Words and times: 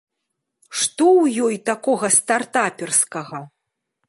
Што 0.83 1.05
ў 1.21 1.45
ёй 1.49 1.55
такога 1.69 2.07
стартаперскага? 2.19 3.45